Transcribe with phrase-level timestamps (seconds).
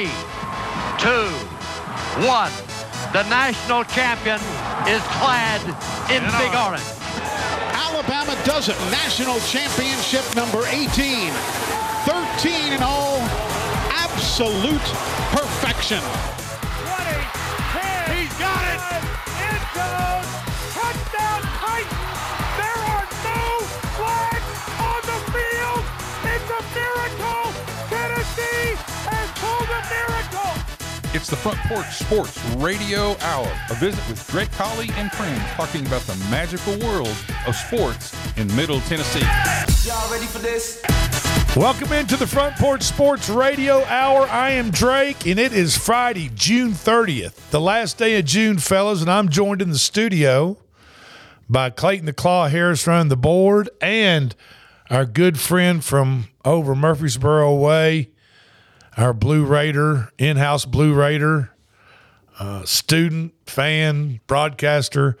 [0.00, 0.08] three,
[0.98, 1.28] two,
[2.26, 2.52] one.
[3.12, 4.36] The national champion
[4.88, 5.60] is clad
[6.10, 6.82] in big orange.
[7.74, 8.78] Alabama does it.
[8.90, 11.32] National championship number 18.
[12.06, 13.18] 13 in all.
[13.92, 14.80] Absolute
[15.32, 16.39] perfection.
[31.12, 35.84] It's the Front Porch Sports Radio Hour, a visit with Drake Colley and friends talking
[35.84, 37.16] about the magical world
[37.48, 39.26] of sports in Middle Tennessee.
[39.88, 40.80] Y'all ready for this?
[41.56, 44.28] Welcome into the Front Porch Sports Radio Hour.
[44.28, 49.00] I am Drake, and it is Friday, June 30th, the last day of June, fellas,
[49.00, 50.58] and I'm joined in the studio
[51.48, 54.36] by Clayton the Claw Harris running the board and
[54.88, 58.10] our good friend from over Murfreesboro way,
[59.00, 61.50] our Blue Raider, in-house Blue Raider,
[62.38, 65.16] uh, student, fan, broadcaster,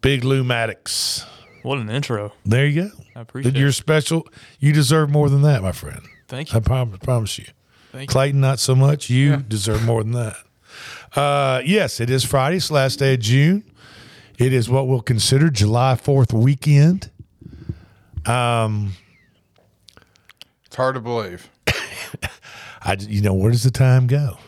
[0.00, 1.24] Big Lou Maddox.
[1.62, 2.32] What an intro.
[2.44, 2.90] There you go.
[3.16, 3.72] I appreciate You're it.
[3.72, 4.26] special.
[4.60, 6.00] You deserve more than that, my friend.
[6.28, 6.54] Thank you.
[6.54, 6.62] I you.
[6.62, 7.46] prom- promise you.
[7.92, 8.12] Thank you.
[8.12, 9.10] Clayton, not so much.
[9.10, 10.36] You deserve more than that.
[11.14, 12.56] Uh, yes, it is Friday.
[12.58, 13.64] It's the last day of June.
[14.38, 17.10] It is what we'll consider July 4th weekend.
[18.26, 18.92] Um,
[20.66, 21.48] It's hard to believe.
[22.82, 24.38] I, you know, where does the time go?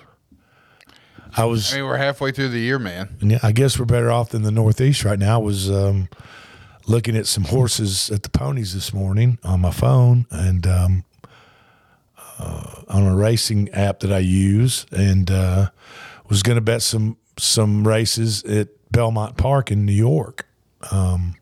[1.37, 3.17] I was, I mean, we're halfway through the year, man.
[3.21, 5.37] yeah, I guess we're better off than the Northeast right now.
[5.37, 6.09] I was um,
[6.87, 11.05] looking at some horses at the ponies this morning on my phone and um,
[12.39, 15.71] uh, on a racing app that I use, and uh,
[16.29, 20.47] was going to bet some some races at Belmont Park in New York,
[20.91, 21.35] um,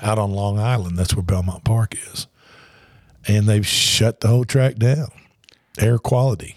[0.00, 0.98] out on Long Island.
[0.98, 2.26] That's where Belmont Park is,
[3.26, 5.10] and they've shut the whole track down.
[5.78, 6.56] Air quality.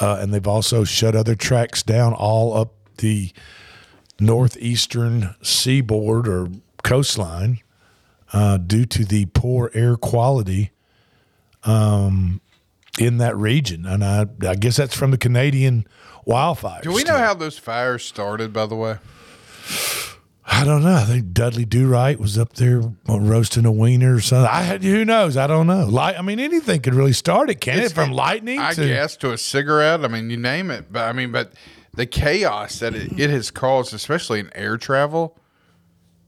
[0.00, 3.30] Uh, and they've also shut other tracks down all up the
[4.18, 6.48] northeastern seaboard or
[6.82, 7.60] coastline
[8.32, 10.70] uh, due to the poor air quality
[11.64, 12.40] um,
[12.98, 13.86] in that region.
[13.86, 15.86] And I, I guess that's from the Canadian
[16.26, 16.82] wildfires.
[16.82, 18.98] Do we know how those fires started, by the way?
[20.44, 20.94] I don't know.
[20.94, 24.50] I think Dudley Do Right was up there roasting a wiener or something.
[24.50, 25.36] I had who knows?
[25.36, 25.86] I don't know.
[25.86, 26.18] Light.
[26.18, 27.92] I mean, anything could really start it, can it?
[27.92, 30.04] From lightning I to guess, to a cigarette.
[30.04, 30.92] I mean, you name it.
[30.92, 31.52] But I mean, but
[31.94, 35.38] the chaos that it, it has caused, especially in air travel,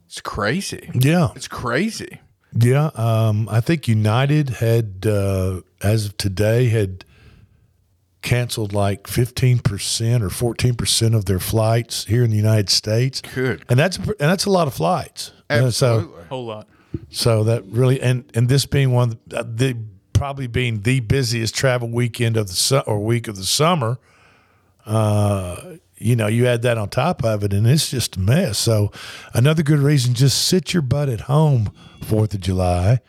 [0.06, 0.90] it's crazy.
[0.94, 2.20] yeah, It's crazy.
[2.56, 7.04] Yeah, um, I think United had, uh, as of today, had
[8.24, 13.20] canceled like fifteen percent or fourteen percent of their flights here in the United States.
[13.34, 13.64] Good.
[13.68, 15.30] and that's and that's a lot of flights.
[15.48, 16.24] Uh, so Absolutely.
[16.24, 16.68] Whole lot.
[17.10, 19.76] so that really and and this being one of the, uh, the
[20.12, 23.98] probably being the busiest travel weekend of the su- or week of the summer.
[24.86, 28.58] Uh, you know, you add that on top of it, and it's just a mess.
[28.58, 28.90] So,
[29.32, 33.00] another good reason: just sit your butt at home Fourth of July,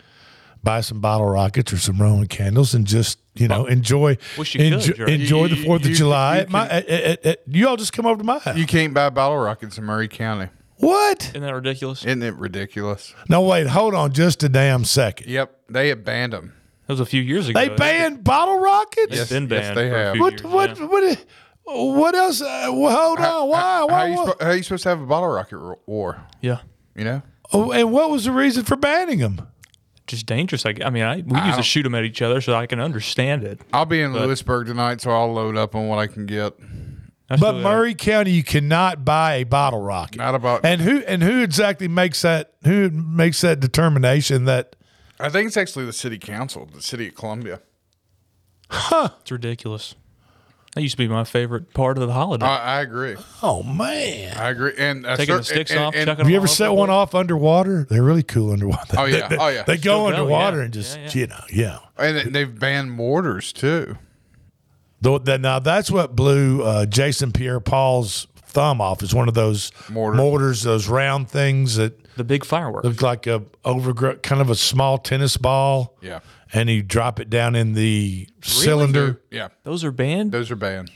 [0.65, 4.59] buy some bottle rockets or some Roman candles, and just you know enjoy Wish you
[4.59, 5.13] could, enjoy, Jerry.
[5.13, 6.35] enjoy the You- Fourth of you- July.
[6.35, 8.57] you at my, at, at, at- you all just come over to my house.
[8.57, 10.49] You can't buy bottle rockets in Maury County.
[10.77, 11.29] what?
[11.29, 12.03] Isn't that ridiculous?
[12.03, 13.13] Isn't it ridiculous?
[13.29, 15.29] No, wait, hold on, just a damn second.
[15.29, 15.55] Yep.
[15.69, 16.53] They have banned them.
[16.87, 17.57] That was a few years ago.
[17.59, 19.17] They banned bottle rockets.
[19.19, 19.77] It's been yes, banned.
[19.77, 20.13] they for a have.
[20.13, 21.15] few What years, what yeah.
[21.63, 22.41] what what else?
[22.41, 23.49] Uh, well, hold on.
[23.49, 23.59] Why?
[23.59, 23.93] How, Why?
[24.03, 24.25] are you, why?
[24.25, 26.21] spo- how are you supposed to have a bottle rocket ro- war?
[26.41, 26.59] Yeah.
[26.95, 27.21] You know?
[27.53, 29.47] oh, and what was the reason for banning them?
[30.07, 30.66] Just dangerous.
[30.66, 32.79] I, I mean, I, we used to shoot them at each other, so I can
[32.79, 33.59] understand it.
[33.73, 36.53] I'll be in Lewisburg tonight, so I'll load up on what I can get.
[37.27, 40.17] But still- uh, Maury County, you cannot buy a bottle rocket.
[40.17, 40.63] Not about.
[40.63, 42.53] And who and who exactly makes that?
[42.65, 44.75] Who makes that determination that?
[45.19, 47.61] I think it's actually the city council, the city of Columbia.
[48.69, 49.09] Huh.
[49.21, 49.95] It's ridiculous.
[50.75, 52.46] That used to be my favorite part of the holiday.
[52.46, 53.16] I, I agree.
[53.41, 54.36] Oh man!
[54.38, 54.74] I agree.
[54.78, 56.90] And uh, Taking cer- the sticks and- off, and- chucking Have you ever set one
[56.90, 57.86] off underwater?
[57.90, 58.96] They're really cool underwater.
[58.97, 59.28] Oh, yeah.
[59.30, 59.63] They, Oh, yeah.
[59.63, 60.63] They Still go go, underwater yeah.
[60.66, 61.12] and just Yeah, yeah.
[61.13, 61.80] you know, yeah.
[61.98, 63.98] And they- they've banned mortars too.
[65.01, 69.01] Though that now that's what blew uh, Jason Pierre Paul's thumb off.
[69.04, 70.18] Is one of those Mortar.
[70.18, 72.86] mortars, those round things that the big fireworks.
[72.86, 75.95] look like a overgrown, kind of a small tennis ball.
[76.01, 76.19] Yeah.
[76.53, 79.21] And you drop it down in the cylinder.
[79.31, 79.50] Yeah.
[79.63, 80.31] Those are banned.
[80.31, 80.92] Those are banned.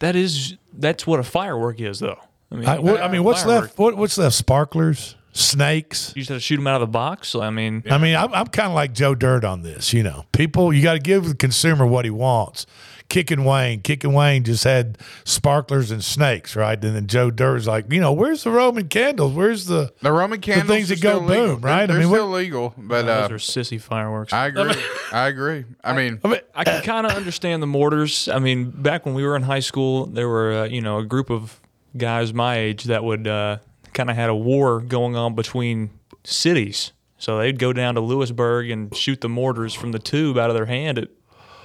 [0.00, 2.18] That is that's what a firework is, though.
[2.50, 3.78] I mean, I, what, I mean, what's firework, left?
[3.78, 4.34] What, what's left?
[4.34, 6.12] Sparklers, snakes.
[6.14, 7.34] You just have to shoot them out of the box.
[7.34, 9.92] I mean, I mean, I'm, I'm kind of like Joe Dirt on this.
[9.92, 12.66] You know, people, you got to give the consumer what he wants.
[13.08, 13.80] Kicking Wing.
[13.80, 16.82] Kicking Wing just had sparklers and snakes, right?
[16.84, 19.32] And then Joe Dirt's like, you know, where's the Roman candles?
[19.32, 21.46] Where's the The Roman candles The things that go still legal.
[21.56, 21.82] boom, right?
[21.82, 24.32] I They're, they're mean, what- still legal, but Those uh, are sissy fireworks.
[24.34, 24.74] I agree.
[25.12, 25.64] I agree.
[25.82, 28.28] I mean, I mean, I can kind of understand the mortars.
[28.28, 31.04] I mean, back when we were in high school, there were uh, you know a
[31.06, 31.60] group of
[31.96, 33.56] guys my age that would uh,
[33.94, 35.88] kind of had a war going on between
[36.24, 36.92] cities.
[37.16, 40.54] So they'd go down to Lewisburg and shoot the mortars from the tube out of
[40.54, 41.08] their hand at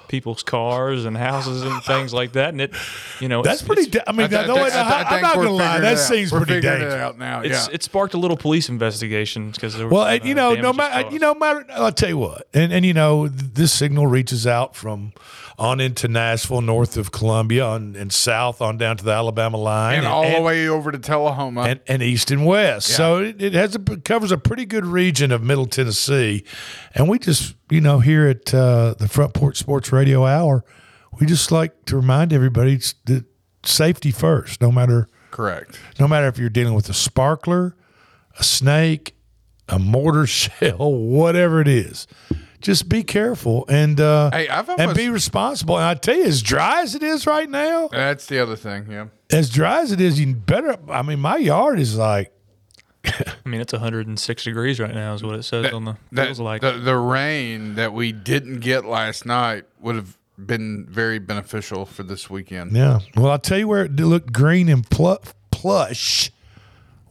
[0.08, 2.50] people's cars and houses and things like that.
[2.50, 2.74] And it,
[3.20, 3.82] you know, that's it's- pretty.
[3.90, 5.80] it's- Da- I mean, I, no, thi- I, I, I'm not gonna lie.
[5.80, 6.04] That it out.
[6.08, 6.94] seems We're pretty figuring dangerous.
[6.96, 7.42] it out now.
[7.42, 7.74] It's, yeah.
[7.74, 10.56] it sparked a little police investigation because there was Well, some, you uh, know, no
[10.74, 11.66] damages matter, you know, matter.
[11.72, 15.14] I'll tell you what, and and you know, this signal reaches out from
[15.58, 20.00] on into Nashville, north of Columbia, on and south on down to the Alabama line,
[20.00, 21.64] and all the way over to Tullahoma.
[21.64, 22.88] and, and east and west.
[22.88, 26.44] So it, it has a, covers a pretty good region of Middle Tennessee,
[26.96, 30.64] and we just you know here at uh, the Front Porch Sports Radio Hour,
[31.20, 33.26] we just like to remind everybody that
[33.64, 35.80] safety first, no matter Correct.
[36.00, 37.76] no matter if you're dealing with a sparkler,
[38.38, 39.16] a snake,
[39.70, 42.08] a mortar shell, whatever it is.
[42.64, 45.76] Just be careful and uh, Hey, I've and be responsible.
[45.76, 48.88] And I tell you, as dry as it is right now, That's the other thing.
[48.90, 49.08] Yeah.
[49.32, 50.78] as dry as it is, you better.
[50.90, 52.32] I mean, my yard is like
[53.06, 56.40] I mean, it's 106 degrees right now, is what it says on the That- feels
[56.40, 56.62] like.
[56.62, 62.04] the, the rain that we didn't get last night would have been very beneficial for
[62.04, 62.72] this weekend.
[62.72, 63.00] Yeah.
[63.16, 65.22] Well, I'll tell you where it looked green and pl-
[65.52, 66.32] plush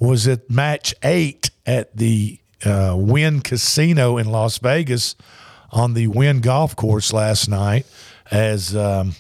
[0.01, 5.15] was at match eight at the uh, Wynn Casino in Las Vegas
[5.73, 7.87] on the Wynn Golf Course last night
[8.31, 9.15] as um,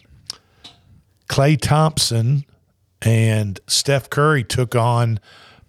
[1.29, 2.45] Klay Thompson
[3.01, 5.19] and Steph Curry took on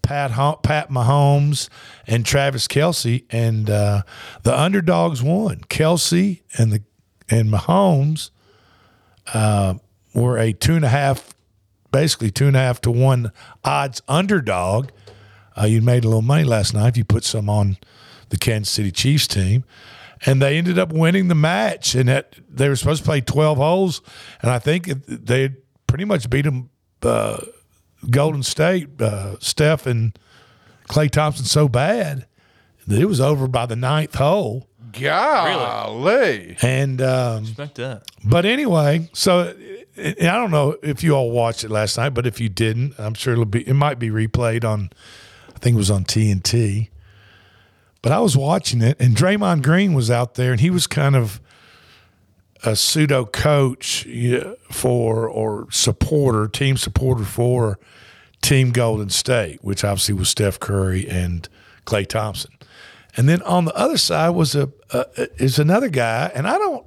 [0.01, 0.31] Pat
[0.63, 1.69] Pat Mahomes
[2.05, 4.03] and Travis Kelce, and uh,
[4.43, 5.61] the underdogs won.
[5.69, 6.83] Kelce and the
[7.29, 8.31] and Mahomes
[10.13, 11.33] were a two and a half,
[11.91, 13.31] basically two and a half to one
[13.63, 14.89] odds underdog.
[15.57, 17.77] Uh, you made a little money last night if you put some on
[18.29, 19.63] the Kansas City Chiefs team,
[20.25, 21.95] and they ended up winning the match.
[21.95, 24.01] And that they were supposed to play twelve holes,
[24.41, 25.49] and I think they
[25.87, 26.69] pretty much beat them.
[27.01, 27.37] Uh,
[28.09, 30.17] Golden State, uh, Steph and
[30.89, 32.25] Klay Thompson so bad
[32.87, 34.67] that it was over by the ninth hole.
[34.93, 36.57] Golly.
[36.61, 38.03] And um, Expect that.
[38.23, 39.55] but anyway, so
[39.95, 42.93] and I don't know if you all watched it last night, but if you didn't,
[42.97, 44.89] I'm sure it'll be it might be replayed on
[45.55, 46.89] I think it was on TNT.
[48.03, 51.15] But I was watching it and Draymond Green was out there and he was kind
[51.15, 51.41] of
[52.63, 54.07] a pseudo coach
[54.71, 57.79] for or supporter, team supporter for
[58.41, 61.47] Team Golden State, which obviously was Steph Curry and
[61.85, 62.51] Klay Thompson.
[63.15, 65.05] And then on the other side was a, a
[65.41, 66.85] is another guy, and I don't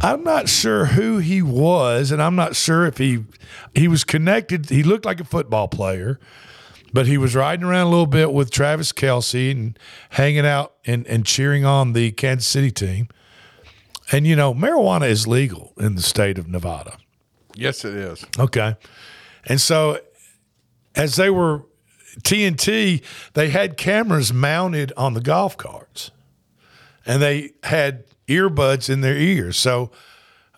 [0.00, 3.24] I'm not sure who he was, and I'm not sure if he
[3.74, 4.70] he was connected.
[4.70, 6.20] He looked like a football player,
[6.92, 9.78] but he was riding around a little bit with Travis Kelce and
[10.10, 13.08] hanging out and, and cheering on the Kansas City team.
[14.10, 16.96] And you know, marijuana is legal in the state of Nevada.
[17.54, 18.24] Yes, it is.
[18.38, 18.76] Okay.
[19.46, 19.98] And so
[20.94, 21.64] as they were
[22.22, 23.02] TNT,
[23.34, 26.10] they had cameras mounted on the golf carts.
[27.04, 29.56] And they had earbuds in their ears.
[29.56, 29.90] So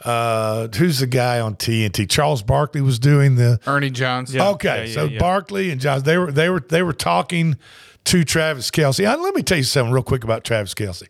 [0.05, 2.09] uh who's the guy on TNT?
[2.09, 4.41] Charles Barkley was doing the Ernie Johnson.
[4.41, 5.19] Okay, yeah, so yeah.
[5.19, 7.57] Barkley and Johnson they were they were they were talking
[8.05, 9.07] to Travis Kelce.
[9.07, 11.07] Uh, let me tell you something real quick about Travis Kelce.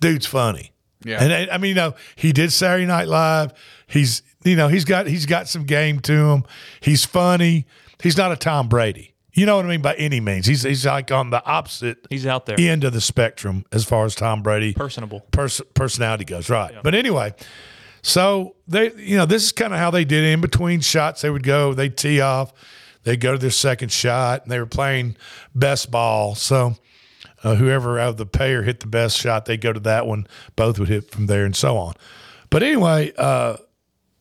[0.00, 0.72] Dude's funny.
[1.04, 1.22] Yeah.
[1.22, 3.52] and I, I mean, you know, he did Saturday Night Live.
[3.86, 6.44] He's you know he's got he's got some game to him.
[6.80, 7.66] He's funny.
[8.02, 9.14] He's not a Tom Brady.
[9.34, 10.46] You know what I mean by any means.
[10.46, 12.56] He's he's like on the opposite He's out there.
[12.58, 15.20] end of the spectrum as far as Tom Brady Personable.
[15.30, 16.74] pers- personality goes, right?
[16.82, 17.32] But anyway,
[18.02, 20.32] so they, you know, this is kind of how they did it.
[20.32, 22.52] In between shots, they would go, they tee off,
[23.04, 25.16] they go to their second shot, and they were playing
[25.54, 26.34] best ball.
[26.34, 26.76] So
[27.44, 30.26] uh, whoever out of the pair hit the best shot, they go to that one.
[30.56, 31.94] Both would hit from there, and so on.
[32.50, 33.56] But anyway, uh,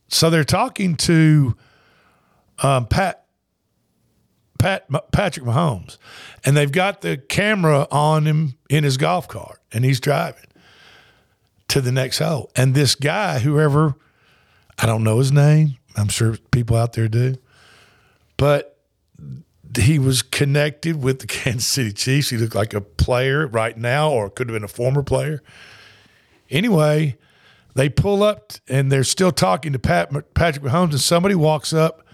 [0.08, 1.56] so they're talking to
[2.62, 3.26] um, Pat
[4.60, 5.98] Pat Patrick Mahomes,
[6.46, 10.46] and they've got the camera on him in his golf cart, and he's driving
[11.72, 12.52] to the next hole.
[12.54, 13.96] And this guy, whoever,
[14.78, 15.78] I don't know his name.
[15.96, 17.36] I'm sure people out there do,
[18.36, 18.78] but
[19.78, 22.30] he was connected with the Kansas City Chiefs.
[22.30, 25.42] He looked like a player right now, or could have been a former player.
[26.50, 27.18] Anyway,
[27.76, 32.06] they pull up and they're still talking to Pat Patrick Mahomes, and somebody walks up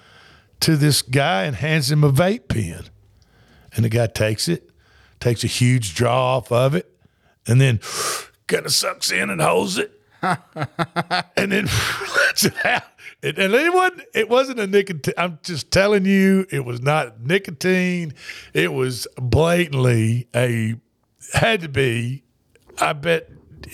[0.60, 2.86] to this guy and hands him a vape pen.
[3.76, 4.70] And the guy takes it,
[5.20, 6.92] takes a huge draw off of it,
[7.48, 7.80] and then
[8.48, 9.92] kind of sucks in and holds it.
[10.22, 12.84] and then lets it out.
[13.22, 14.02] And, and it wasn't.
[14.14, 15.14] It wasn't a nicotine.
[15.18, 18.14] I'm just telling you, it was not nicotine.
[18.54, 20.76] It was blatantly a
[21.34, 22.24] had to be.
[22.80, 23.30] I bet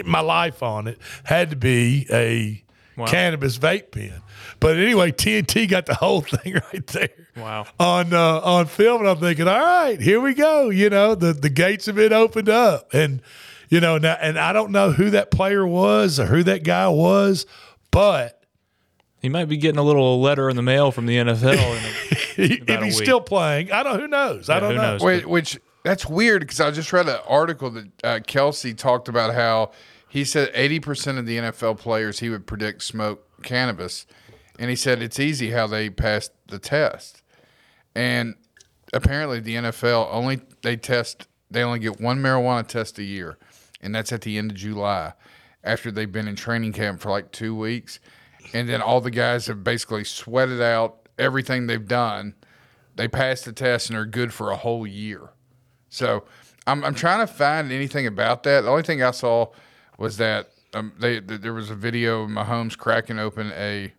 [0.06, 2.63] my life on it had to be a
[3.06, 4.22] cannabis vape pen.
[4.60, 7.10] But anyway, TNT got the whole thing right there.
[7.36, 7.65] Wow.
[7.80, 10.70] On uh, on film, and I'm thinking, all right, here we go.
[10.70, 13.22] You know, the the gates have been opened up, and
[13.74, 16.88] you know now, and I don't know who that player was or who that guy
[16.89, 17.46] was,
[17.92, 18.44] but
[19.22, 21.53] He might be getting a little letter in the mail from the NFL.
[21.53, 21.94] in a-
[22.74, 24.00] if he's still playing, I don't.
[24.00, 24.50] Who knows?
[24.50, 24.92] I don't who know.
[24.94, 25.01] knows?
[25.01, 29.34] Wait, which that's weird because I just read an article that uh, Kelce talked about
[29.34, 29.72] how
[30.10, 34.06] he said eighty percent of the NFL players he would predict smoke cannabis,
[34.60, 37.22] and he said it's easy how they passed the test,
[37.96, 38.36] and
[38.94, 43.38] apparently the NFL only they test they only get one marijuana test a year,
[43.84, 45.13] and that's at the end of July,
[45.63, 48.00] after they've been in training camp for like two weeks,
[48.54, 52.34] and then all the guys have basically sweated out everything they've done
[52.96, 55.30] they passed the test and are good for a whole year.
[55.90, 56.25] So
[56.68, 58.62] I'm, I'm trying to find anything about that.
[58.62, 59.48] The only thing I saw
[59.98, 63.94] was that um, they that there was a video of Mahomes cracking open a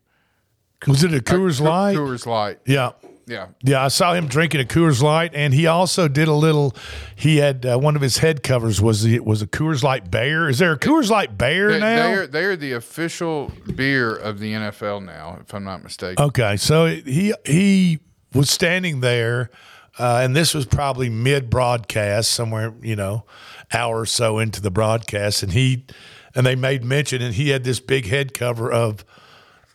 [0.87, 1.97] Was it a Coors Coors Light?
[1.97, 2.59] Coors Light.
[2.67, 2.93] Yeah.
[3.27, 3.49] Yeah.
[3.63, 6.75] Yeah, I saw him drinking a Coors Light, and he also did a little.
[7.17, 10.49] He had uh, one of his head covers was the, was a Coors Light Bear.
[10.49, 11.97] Is there a Coors Light Bear They, now?
[11.97, 16.23] they're they're the official beer of the NFL now, if I'm not mistaken.
[16.23, 18.01] Okay, so he he
[18.35, 19.51] was standing there,
[19.99, 23.25] uh, and this was probably mid broadcast, somewhere you know,
[23.73, 25.87] hour or so into the broadcast, and he
[26.35, 29.05] and they made mention, and he had this big head cover of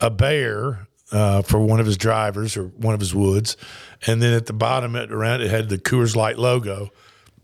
[0.02, 3.58] a bear uh, for one of his drivers or one of his woods,
[4.08, 6.90] and then at the bottom it around it had the Coors Light logo.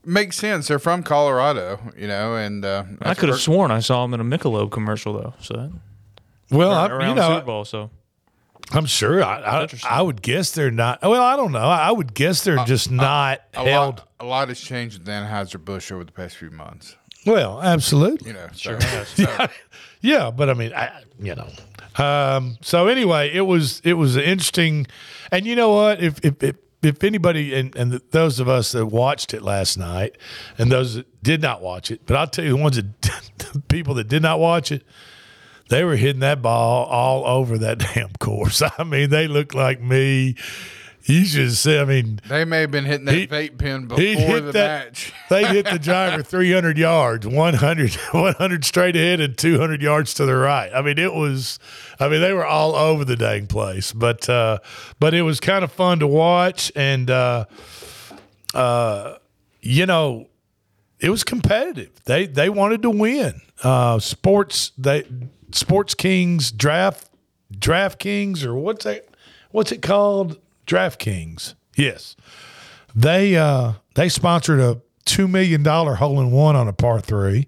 [0.03, 0.67] Makes sense.
[0.67, 4.19] They're from Colorado, you know, and uh, I could have sworn I saw him in
[4.19, 5.33] a Michelob commercial though.
[5.39, 5.71] So that,
[6.51, 7.65] Well, I, around you know, Super Bowl.
[7.65, 7.89] So
[8.71, 9.23] I'm sure.
[9.23, 11.01] I, I, I would guess they're not.
[11.01, 11.59] Well, I don't know.
[11.59, 13.97] I would guess they're just not a held.
[13.97, 16.95] lot, a lot has changed with Anheuser Busch over the past few months.
[17.25, 18.27] Well, absolutely.
[18.27, 19.47] You know, so, so
[20.01, 21.49] Yeah, but I mean, I, you know.
[22.03, 24.85] Um, so anyway, it was it was interesting,
[25.31, 26.03] and you know what?
[26.03, 30.17] If if if, if anybody and and those of us that watched it last night,
[30.59, 33.01] and those that did not watch it, but I'll tell you the ones that
[33.37, 34.83] the people that did not watch it,
[35.69, 38.61] they were hitting that ball all over that damn course.
[38.77, 40.35] I mean, they looked like me.
[41.07, 41.79] You should say.
[41.79, 45.13] I mean, they may have been hitting that He- vape pen before the that- match.
[45.29, 50.35] they hit the driver 300 yards 100 100 straight ahead and 200 yards to the
[50.35, 51.57] right i mean it was
[51.99, 54.57] i mean they were all over the dang place but uh
[54.99, 57.45] but it was kind of fun to watch and uh
[58.53, 59.15] uh
[59.61, 60.27] you know
[60.99, 65.03] it was competitive they they wanted to win uh sports they
[65.51, 67.09] sports kings draft
[67.57, 69.05] draft kings or what's that
[69.51, 72.15] what's it called draft kings yes
[72.95, 77.47] they uh they sponsored a two million dollar hole in one on a par three,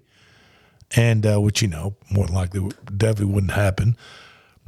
[0.96, 3.96] and uh, which you know more than likely definitely wouldn't happen.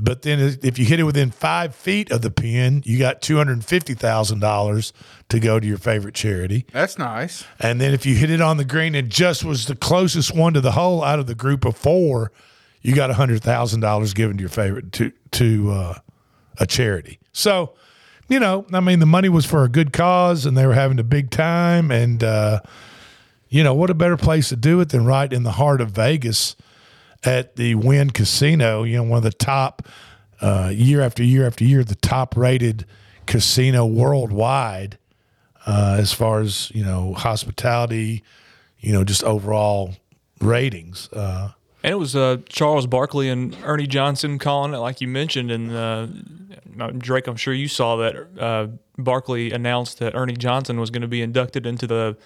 [0.02, 3.36] But then if you hit it within five feet of the pin, you got two
[3.36, 4.92] hundred fifty thousand dollars
[5.28, 6.66] to go to your favorite charity.
[6.72, 7.44] That's nice.
[7.58, 10.54] And then if you hit it on the green and just was the closest one
[10.54, 12.32] to the hole out of the group of four,
[12.80, 15.94] you got hundred thousand dollars given to your favorite to to uh,
[16.58, 17.18] a charity.
[17.32, 17.74] So,
[18.30, 21.00] you know, I mean, the money was for a good cause, and they were having
[21.00, 21.90] a big time.
[21.90, 22.60] And uh,
[23.48, 25.90] you know, what a better place to do it than right in the heart of
[25.90, 26.54] Vegas
[27.24, 28.84] at the Wynn Casino.
[28.84, 29.82] You know, one of the top
[30.40, 32.86] uh, year after year after year, the top rated
[33.26, 34.96] casino worldwide
[35.66, 38.22] uh, as far as you know hospitality,
[38.78, 39.94] you know, just overall
[40.40, 41.08] ratings.
[41.12, 41.50] Uh,
[41.82, 45.50] And it was uh, Charles Barkley and Ernie Johnson calling it, like you mentioned.
[45.50, 46.06] And uh,
[46.98, 48.68] Drake, I'm sure you saw that uh,
[48.98, 52.16] Barkley announced that Ernie Johnson was going to be inducted into the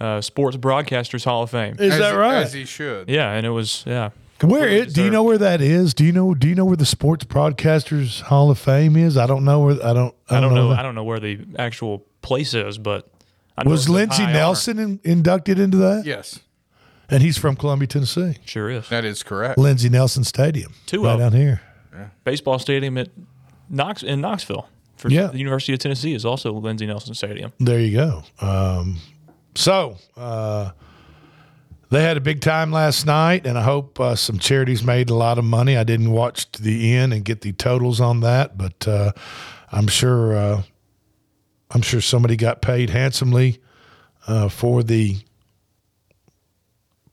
[0.00, 1.76] uh, Sports Broadcasters Hall of Fame.
[1.78, 2.42] is as, that right?
[2.42, 3.08] As he should.
[3.08, 4.10] Yeah, and it was yeah.
[4.42, 4.94] where it?
[4.94, 5.94] Do you know where that is?
[5.94, 6.34] Do you know?
[6.34, 9.16] Do you know where the Sports Broadcasters Hall of Fame is?
[9.16, 9.84] I don't know where.
[9.84, 10.14] I don't.
[10.28, 10.70] I I don't know.
[10.70, 10.80] that.
[10.80, 13.08] I don't know where the actual place is, but
[13.56, 14.26] I know Was Lindsey.
[14.26, 16.04] Nelson in, inducted into that?
[16.04, 16.40] Yes,
[17.10, 18.38] And he's from Columbia, Tennessee.
[18.44, 18.88] Sure is.
[18.88, 19.58] that is correct.
[19.58, 21.60] Lindsey Nelson Stadium, Two right of down here.
[22.24, 23.08] Baseball stadium at
[23.68, 25.28] Knox in Knoxville for Yeah.
[25.28, 27.52] the University of Tennessee is also Lindsey Nelson Stadium.
[27.60, 28.22] There you go.
[28.40, 28.98] Um,
[29.54, 30.70] so uh,
[31.90, 35.14] they had a big time last night, and I hope uh, some charities made a
[35.14, 35.76] lot of money.
[35.76, 39.12] I didn't watch to the end and get the totals on that, but uh,
[39.70, 40.62] I'm sure uh,
[41.70, 43.60] I'm sure somebody got paid handsomely
[44.26, 45.18] uh, for the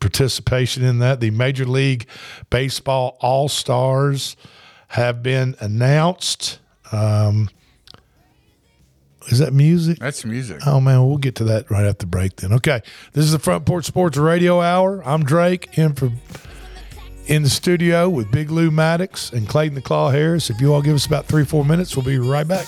[0.01, 1.21] participation in that.
[1.21, 2.07] The Major League
[2.49, 4.35] Baseball All Stars
[4.89, 6.59] have been announced.
[6.91, 7.49] Um,
[9.27, 9.99] is that music?
[9.99, 10.59] That's music.
[10.67, 12.35] Oh man, we'll get to that right after the break.
[12.37, 12.81] Then, okay.
[13.13, 15.01] This is the Front Porch Sports Radio Hour.
[15.07, 16.11] I'm Drake in for
[17.27, 20.49] in the studio with Big Lou Maddox and Clayton the Claw Harris.
[20.49, 22.67] If you all give us about three four minutes, we'll be right back.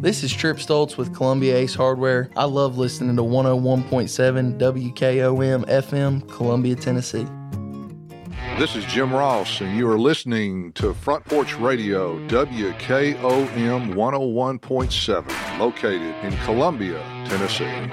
[0.00, 2.30] This is Trip Stoltz with Columbia Ace Hardware.
[2.34, 7.26] I love listening to 101.7 WKOM FM, Columbia, Tennessee.
[8.58, 16.14] This is Jim Ross, and you are listening to Front Porch Radio, WKOM 101.7, located
[16.24, 17.92] in Columbia, Tennessee.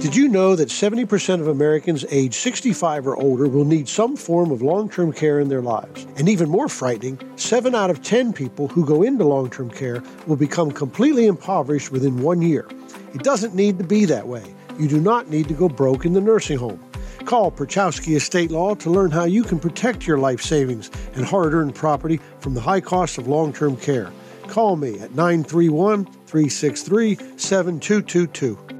[0.00, 4.50] Did you know that 70% of Americans age 65 or older will need some form
[4.50, 6.06] of long term care in their lives?
[6.16, 10.02] And even more frightening, 7 out of 10 people who go into long term care
[10.26, 12.66] will become completely impoverished within one year.
[13.12, 14.42] It doesn't need to be that way.
[14.78, 16.82] You do not need to go broke in the nursing home.
[17.26, 21.52] Call Perchowski Estate Law to learn how you can protect your life savings and hard
[21.52, 24.10] earned property from the high cost of long term care.
[24.48, 28.79] Call me at 931 363 7222.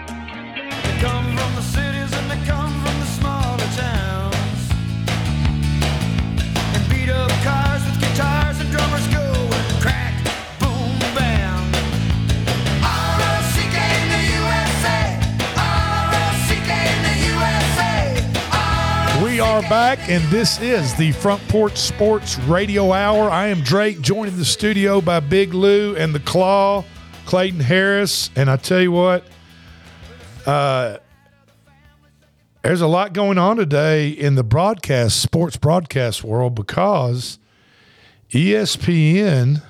[19.95, 23.29] Back, and this is the Front Porch Sports Radio Hour.
[23.29, 26.85] I am Drake, joined in the studio by Big Lou and the Claw,
[27.25, 28.29] Clayton Harris.
[28.37, 29.25] And I tell you what,
[30.45, 30.97] uh,
[32.61, 37.37] there's a lot going on today in the broadcast, sports broadcast world because
[38.29, 39.61] ESPN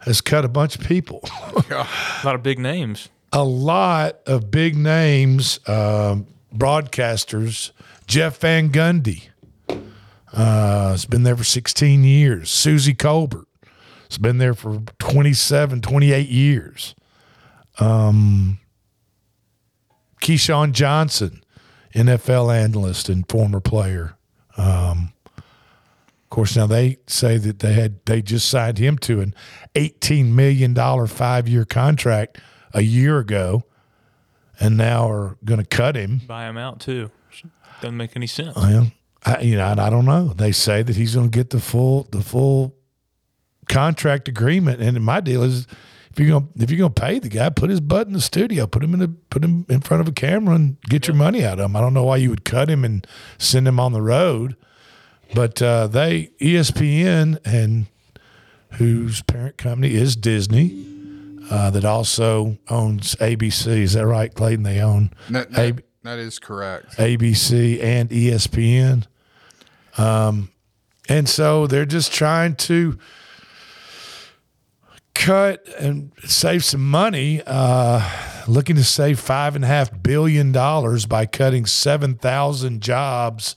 [0.00, 1.20] has cut a bunch of people.
[1.70, 1.86] a
[2.22, 3.08] lot of big names.
[3.32, 7.70] a lot of big names, um, broadcasters.
[8.10, 9.28] Jeff Van Gundy
[9.68, 12.50] uh, has been there for 16 years.
[12.50, 13.44] Suzy Kolber
[14.08, 16.96] has been there for 27, 28 years.
[17.78, 18.58] Um,
[20.20, 21.44] Keyshawn Johnson,
[21.94, 24.16] NFL analyst and former player.
[24.56, 29.36] Um, of course, now they say that they had they just signed him to an
[29.76, 32.38] eighteen million dollar five year contract
[32.74, 33.62] a year ago,
[34.58, 36.20] and now are going to cut him.
[36.26, 37.10] Buy him out too.
[37.80, 38.56] Doesn't make any sense.
[38.56, 38.90] Well,
[39.24, 40.28] I, you know, I, I don't know.
[40.28, 42.74] They say that he's going to get the full the full
[43.68, 45.66] contract agreement, and my deal is
[46.10, 48.12] if you're going to if you're going to pay the guy, put his butt in
[48.12, 51.06] the studio, put him in a put him in front of a camera, and get
[51.06, 51.76] your money out of him.
[51.76, 53.06] I don't know why you would cut him and
[53.38, 54.56] send him on the road,
[55.34, 57.86] but uh, they ESPN and
[58.72, 60.86] whose parent company is Disney.
[61.50, 63.66] Uh, that also owns ABC.
[63.66, 64.62] Is that right, Clayton?
[64.62, 66.96] They own That, that, that is correct.
[66.96, 69.06] ABC and ESPN.
[69.98, 70.50] Um,
[71.08, 72.98] and so they're just trying to
[75.14, 78.08] cut and save some money, uh,
[78.48, 83.56] looking to save five and a half billion dollars by cutting 7,000 jobs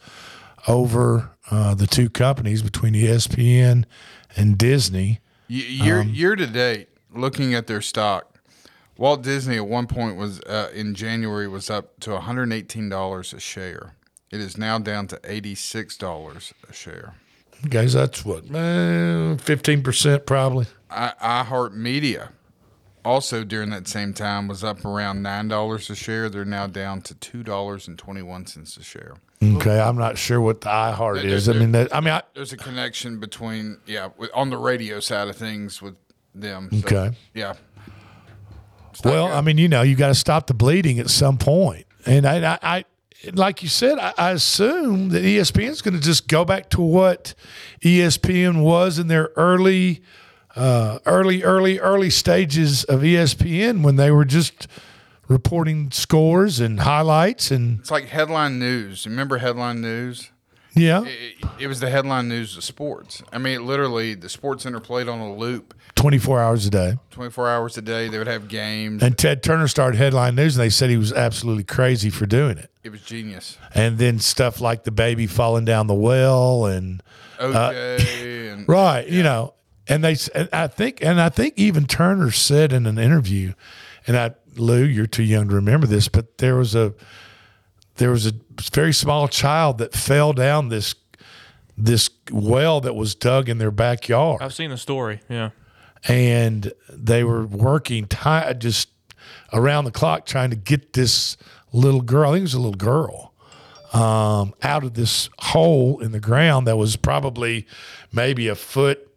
[0.68, 3.86] over uh, the two companies between ESPN
[4.36, 5.20] and Disney.
[5.48, 8.33] Year Um, year to date, looking at their stock,
[8.98, 12.90] Walt Disney at one point was uh, in January was up to one hundred eighteen
[12.90, 13.96] dollars a share.
[14.32, 17.16] It is now down to eighty six dollars a share.
[17.70, 18.44] Guys, that's what,
[19.42, 20.66] fifteen percent probably.
[20.90, 22.30] I, iHeart Media
[23.06, 26.30] also during that same time was up around nine dollars a share.
[26.30, 29.16] They're now down to two dollars and twenty one cents a share.
[29.42, 31.50] Okay, I'm not sure what the iHeart There- is.
[31.50, 35.00] I mean, that, I mean, I, there's a connection between yeah with, on the radio
[35.00, 35.96] side of things with
[36.34, 36.70] them.
[36.72, 37.16] So, Okay.
[37.34, 37.54] Yeah.
[39.04, 41.86] Well, I mean, you know, you got to stop the bleeding at some point.
[42.06, 42.86] And I, I, I
[43.34, 46.82] like you said, I, I assume that ESPN is going to just go back to
[46.82, 47.34] what
[47.82, 50.02] ESPN was in their early,
[50.56, 54.68] uh, early, early, early stages of ESPN when they were just
[55.28, 59.08] reporting scores and highlights and It's like headline news.
[59.08, 60.30] Remember headline news?
[60.76, 63.22] Yeah, It, it was the headline news of sports.
[63.32, 66.98] I mean, literally, the Sports Center played on a loop 24 hours a day.
[67.12, 68.08] 24 hours a day.
[68.10, 69.04] They would have games.
[69.04, 72.58] And Ted Turner started headline news, and they said he was absolutely crazy for doing
[72.58, 72.72] it.
[72.84, 73.58] It was genius.
[73.74, 77.02] and then stuff like the baby falling down the well and
[77.40, 79.54] uh, and right you know
[79.88, 83.54] and they and i think and i think even turner said in an interview
[84.06, 86.94] and i lou you're too young to remember this but there was a
[87.96, 88.34] there was a
[88.72, 90.96] very small child that fell down this
[91.78, 95.22] this well that was dug in their backyard I've seen the story.
[95.30, 95.50] Yeah.
[96.08, 98.90] and they were working ti just
[99.52, 101.38] around the clock trying to get this
[101.72, 102.30] little girl.
[102.30, 103.34] I think it was a little girl
[103.94, 107.68] um, out of this hole in the ground that was probably
[108.12, 109.08] maybe a foot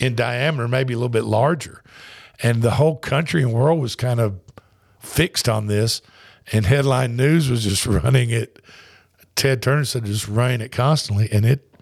[0.00, 1.82] in diameter, maybe a little bit larger.
[2.42, 4.40] And the whole country and world was kind of
[5.00, 6.00] fixed on this,
[6.52, 8.62] and headline news was just running it.
[9.36, 11.74] Ted Turner said just running it constantly, and it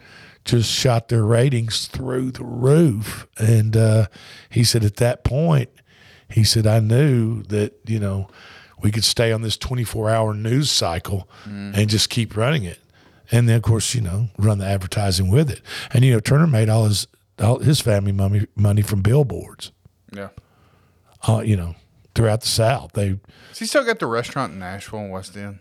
[0.45, 3.27] just shot their ratings through the roof.
[3.39, 4.07] And uh,
[4.51, 5.69] he said at that point,
[6.29, 8.29] he said, I knew that, you know,
[8.83, 11.77] we could stay on this 24 hour news cycle Mm.
[11.77, 12.79] and just keep running it.
[13.31, 15.61] And then, of course, you know, run the advertising with it.
[15.93, 17.07] And, you know, Turner made all his
[17.39, 19.73] all his family money, money from billboards,
[20.15, 20.29] Yeah.
[21.27, 21.75] uh, you know,
[22.15, 22.93] throughout the South.
[22.93, 25.59] They, Has he still got the restaurant in Nashville and West End?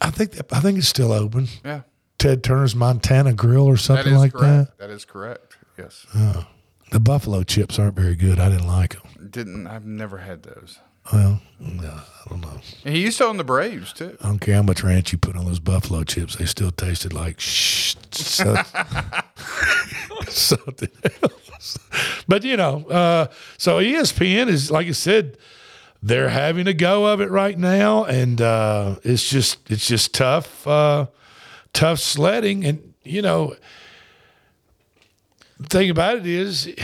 [0.00, 1.48] I think, I think it's still open.
[1.64, 1.82] Yeah.
[2.18, 4.78] Ted Turner's Montana Grill or something like correct.
[4.78, 4.78] that.
[4.78, 5.56] That is correct.
[5.78, 6.06] Yes.
[6.14, 6.46] Oh,
[6.90, 8.40] the buffalo chips aren't very good.
[8.40, 9.28] I didn't like them.
[9.30, 10.80] Didn't I've never had those.
[11.12, 12.60] Well, no, I don't know.
[12.84, 14.16] And he used to own the Braves too.
[14.20, 17.12] I don't care how much ranch you put on those buffalo chips; they still tasted
[17.12, 17.94] like shh.
[18.10, 18.56] So,
[20.28, 20.90] something
[21.22, 21.78] else.
[22.26, 25.38] But you know, uh, so ESPN is like I said,
[26.02, 30.66] they're having a go of it right now, and uh, it's just it's just tough,
[30.66, 31.06] uh,
[31.72, 33.54] tough sledding, and you know,
[35.58, 36.74] the thing about it is,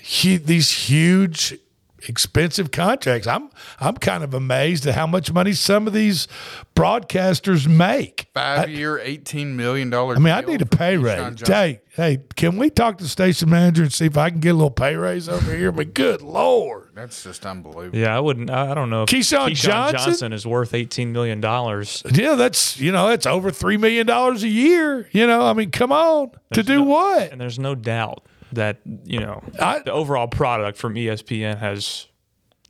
[0.00, 1.58] he, these huge
[2.08, 3.26] expensive contracts.
[3.26, 6.28] I'm I'm kind of amazed at how much money some of these
[6.74, 8.28] broadcasters make.
[8.34, 10.16] Five year, eighteen million dollar.
[10.16, 11.40] I mean, I need a pay raise.
[11.46, 14.50] Hey, hey, can we talk to the station manager and see if I can get
[14.50, 15.72] a little pay raise over here?
[15.72, 17.98] But good lord, That's just unbelievable.
[17.98, 18.50] Yeah, I wouldn't.
[18.50, 19.04] I I don't know.
[19.04, 19.98] If Keyshawn Johnson?
[19.98, 22.02] Johnson is worth eighteen million dollars.
[22.12, 25.08] yeah, that's you know that's over three million dollars a year.
[25.12, 27.32] You know, I mean, come on, to do what?
[27.32, 28.22] And there's no doubt
[28.56, 32.06] that you know the overall product from ESPN has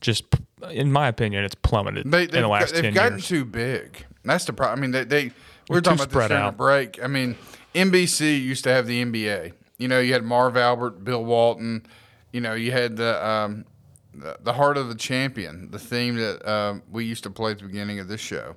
[0.01, 0.25] just,
[0.71, 3.27] in my opinion, it's plummeted They, in the last they've ten gotten years.
[3.29, 4.05] too big.
[4.25, 4.79] That's the problem.
[4.79, 5.31] I mean, they, they we
[5.71, 6.57] were They're talking about this spread during the out.
[6.57, 7.03] break.
[7.03, 7.37] I mean,
[7.75, 9.53] NBC used to have the NBA.
[9.79, 11.87] You know, you had Marv Albert, Bill Walton.
[12.33, 13.65] You know, you had the um,
[14.15, 17.59] the, the heart of the champion, the theme that um, we used to play at
[17.59, 18.57] the beginning of this show.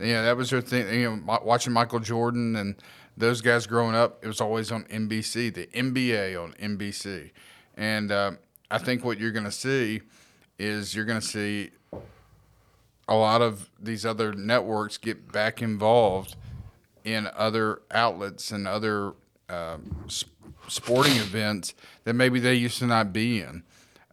[0.00, 0.88] Yeah, that was their thing.
[1.00, 2.74] You know, watching Michael Jordan and
[3.16, 5.52] those guys growing up, it was always on NBC.
[5.54, 7.30] The NBA on NBC,
[7.76, 8.38] and um,
[8.70, 10.02] I think what you're going to see
[10.58, 11.70] is you're going to see
[13.08, 16.36] a lot of these other networks get back involved
[17.04, 19.12] in other outlets and other
[20.06, 20.24] s-
[20.68, 21.74] sporting events
[22.04, 23.62] that maybe they used to not be in.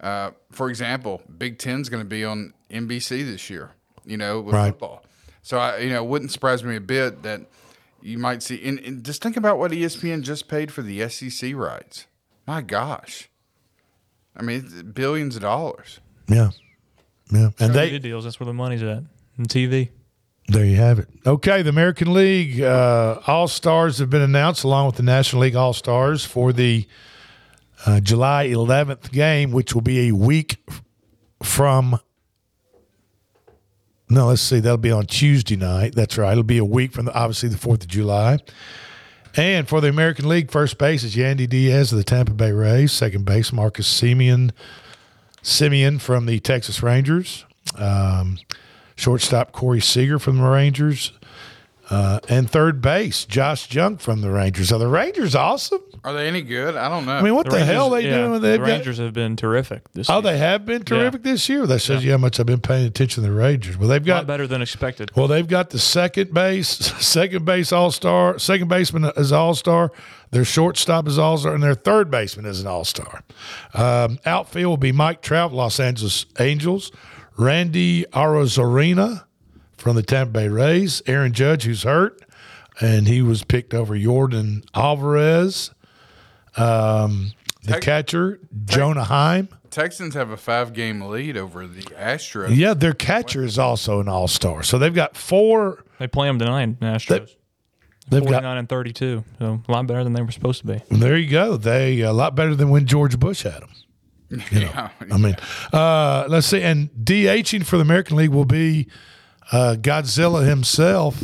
[0.02, 3.72] Uh, for example, Big Ten's going to be on NBC this year.
[4.04, 4.72] You know, with Right.
[4.72, 5.06] football.
[5.44, 7.42] So I, you know, it wouldn't surprise me a bit that
[8.02, 8.62] you might see.
[8.64, 12.08] And, and just think about what ESPN just paid for the SEC rights.
[12.48, 13.30] My gosh,
[14.36, 16.00] I mean, billions of dollars.
[16.28, 16.52] Yeah,
[17.32, 18.24] yeah, and they deals.
[18.24, 19.04] That's where the money's at.
[19.38, 19.90] And TV.
[20.48, 21.08] There you have it.
[21.26, 25.56] Okay, the American League uh, All Stars have been announced along with the National League
[25.56, 26.88] All Stars for the
[27.86, 30.58] uh, July 11th game, which will be a week
[31.42, 32.00] from.
[34.12, 34.60] No, let's see.
[34.60, 35.96] That'll be on Tuesday night.
[35.96, 36.34] That's right.
[36.34, 38.40] It'll be a week from the, obviously the 4th of July.
[39.38, 42.92] And for the American League, first base is Yandy Diaz of the Tampa Bay Rays.
[42.92, 44.52] Second base, Marcus Semien,
[45.42, 47.46] Semien from the Texas Rangers.
[47.78, 48.38] Um,
[48.98, 51.14] shortstop, Corey Seager from the Rangers.
[51.92, 54.72] Uh, and third base, Josh Jung from the Rangers.
[54.72, 55.82] Are the Rangers awesome?
[56.06, 56.78] Are they any good?
[56.78, 57.12] I don't know.
[57.12, 58.34] I mean, what the, hell they yeah, doing?
[58.34, 59.92] The They've got- Rangers have been terrific.
[59.92, 60.24] This oh, season.
[60.24, 61.68] they have been terrific this year.
[61.68, 63.78] That shows you how much I've been paying attention to the Rangers.
[63.78, 65.12] Well, they've got better than expected.
[65.16, 66.70] well, they've got the second base,
[67.06, 69.92] second base all star, second baseman is all star.
[70.32, 73.22] Their shortstop is all star, and their third baseman is an all star.
[73.74, 76.94] Um, outfield will be Mike Trout, Los Angeles Angels,
[77.38, 79.26] Randy Arozarena
[79.82, 82.22] from the Tampa Bay Rays, Aaron Judge, who's hurt,
[82.80, 85.72] and he was picked over Jordan Alvarez.
[86.56, 87.32] Um,
[87.64, 89.50] the catcher, Jonah Heim.
[89.70, 92.56] Texans have a five game lead over the Astros.
[92.56, 94.64] Yeah, their catcher is also an all star.
[94.64, 95.84] So they've got four.
[95.98, 97.36] They play them tonight, the Astros.
[98.10, 100.82] They've Forty-nine got and thirty-two, so a lot better than they were supposed to be.
[100.90, 101.56] There you go.
[101.56, 103.70] They a lot better than when George Bush had them.
[104.30, 104.90] you yeah.
[105.10, 105.38] I mean,
[105.72, 106.62] uh, let's see.
[106.62, 108.90] And DHing for the American League will be
[109.52, 111.24] uh, Godzilla himself.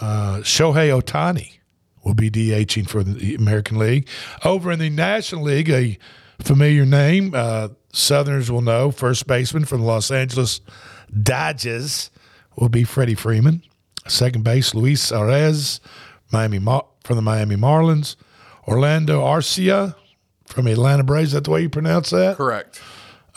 [0.00, 1.58] Uh, Shohei Ohtani
[2.04, 4.08] will be DHing for the American League.
[4.44, 5.98] Over in the National League, a
[6.42, 10.60] familiar name, uh, Southerners will know, first baseman for the Los Angeles
[11.22, 12.10] Dodgers
[12.56, 13.62] will be Freddie Freeman.
[14.08, 15.80] Second base, Luis Arraez,
[16.32, 18.16] Miami Mar- from the Miami Marlins.
[18.66, 19.94] Orlando Arcia
[20.46, 21.28] from Atlanta Braves.
[21.28, 22.36] Is that the way you pronounce that?
[22.36, 22.80] Correct.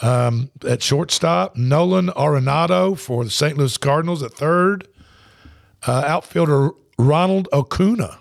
[0.00, 3.58] Um, at shortstop, Nolan Arenado for the St.
[3.58, 4.86] Louis Cardinals at third.
[5.86, 8.20] Uh, outfielder Ronald Acuna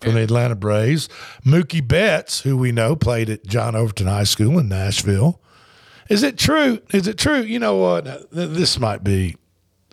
[0.00, 1.08] from the Atlanta Braves.
[1.44, 5.40] Mookie Betts, who we know played at John Overton High School in Nashville.
[6.08, 6.80] Is it true?
[6.92, 7.40] Is it true?
[7.40, 8.30] You know what?
[8.32, 9.36] This might be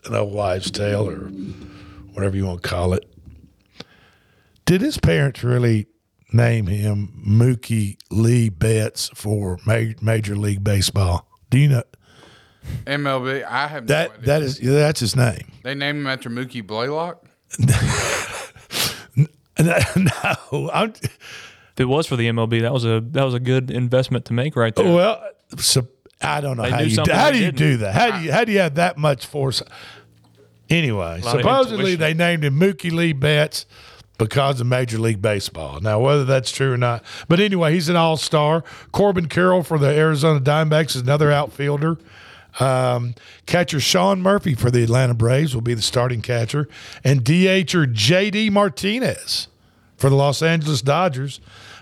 [0.06, 1.30] an old wives' tale or
[2.14, 3.06] whatever you want to call it.
[4.66, 5.88] Did his parents really
[6.36, 11.28] name him Mookie Lee Betts for ma- Major League Baseball?
[11.50, 11.84] Do you know
[12.86, 13.44] MLB.
[13.44, 14.12] I have no that?
[14.12, 14.26] idea.
[14.26, 15.52] That is that's his name.
[15.64, 17.24] They named him after Mookie Blaylock.
[19.60, 23.72] no, I'm, If it was for the MLB, that was a that was a good
[23.72, 24.86] investment to make right there.
[24.94, 25.24] well,
[25.58, 25.88] so
[26.22, 27.58] I don't know They how you how do you didn't.
[27.58, 27.94] do that?
[27.94, 29.62] How do you how do you have that much force?
[30.70, 33.66] Anyway, supposedly they named him Mookie Lee Betts
[34.18, 35.80] because of Major League Baseball.
[35.82, 38.64] Now, whether that's true or not, but anyway, he's an All Star.
[38.92, 41.98] Corbin Carroll for the Arizona Diamondbacks is another outfielder.
[42.60, 46.70] Um, catcher Sean Murphy for the Atlanta Braves will be the starting catcher,
[47.04, 49.50] and DHer JD Martinez
[49.98, 51.42] for the Los Angeles Dodgers.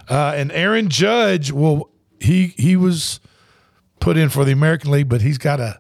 [0.10, 3.20] Uh, and Aaron Judge will he he was
[4.00, 5.80] put in for the American League, but he's got a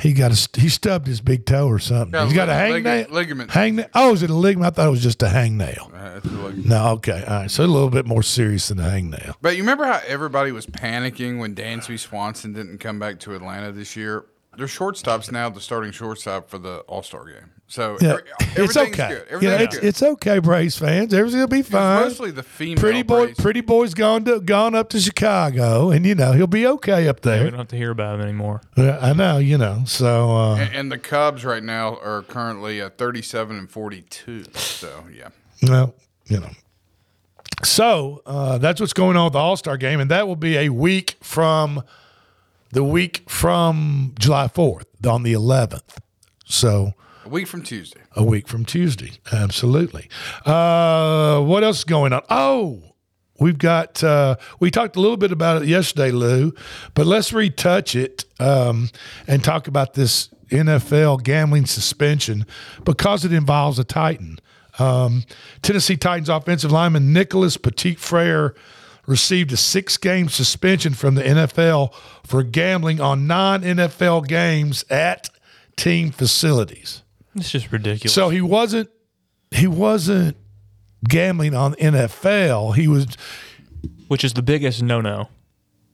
[0.00, 2.10] he got a he stubbed his big toe or something.
[2.12, 3.06] Got he's got a lig- hang nail.
[3.10, 3.50] ligament.
[3.50, 3.86] Hang nail.
[3.94, 4.72] Oh, is it a ligament?
[4.72, 5.92] I thought it was just a hangnail.
[5.94, 6.66] Uh, a ligament.
[6.66, 7.50] No, okay, all right.
[7.50, 9.34] So a little bit more serious than a hangnail.
[9.40, 13.72] But you remember how everybody was panicking when Dansby Swanson didn't come back to Atlanta
[13.72, 14.26] this year?
[14.56, 17.50] Their shortstop's now the starting shortstop for the All Star game.
[17.68, 19.08] So Yeah, every- it's okay.
[19.28, 19.42] good.
[19.42, 19.84] You know, it's, good.
[19.84, 21.12] it's okay, Braves fans.
[21.12, 22.02] Everything will be fine.
[22.04, 23.40] mostly the female Pretty boy, Braves.
[23.40, 27.20] pretty boy's gone to gone up to Chicago, and you know he'll be okay up
[27.22, 27.42] there.
[27.44, 28.60] We don't have to hear about him anymore.
[28.76, 29.82] Yeah, I know, you know.
[29.86, 34.44] So uh, and, and the Cubs right now are currently at 37 and 42.
[34.54, 35.28] So, yeah.
[35.62, 35.94] Well,
[36.26, 36.50] you know.
[37.64, 40.56] So uh, that's what's going on with the All Star game, and that will be
[40.56, 41.82] a week from
[42.72, 45.98] the week from July fourth on the eleventh.
[46.44, 46.92] So
[47.24, 48.00] A week from Tuesday.
[48.14, 50.08] a week from Tuesday, absolutely.
[50.44, 52.22] Uh, what else is going on?
[52.30, 52.82] Oh,
[53.40, 54.02] we've got.
[54.04, 56.52] Uh, we talked a little bit about it yesterday, Lou,
[56.94, 58.90] but let's retouch it um,
[59.26, 62.46] and talk about this NFL gambling suspension
[62.84, 64.38] because it involves a Titan.
[64.78, 65.24] Um,
[65.62, 68.54] Tennessee Titans offensive lineman Nicholas Petit Frere
[69.06, 71.92] received a six game suspension from the NFL
[72.24, 75.30] for gambling on non NFL games at
[75.76, 77.02] team facilities.
[77.34, 78.12] It's just ridiculous.
[78.12, 78.90] So he wasn't
[79.50, 80.36] he wasn't
[81.08, 82.74] gambling on NFL.
[82.74, 83.06] He was
[84.08, 85.28] which is the biggest no-no